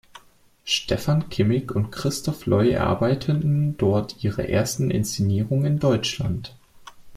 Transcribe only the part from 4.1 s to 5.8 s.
ihre ersten Inszenierungen in